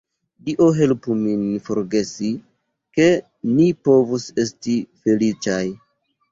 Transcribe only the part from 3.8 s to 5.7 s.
povus esti feliĉaj!